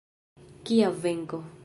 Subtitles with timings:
[0.63, 1.43] Kia venko!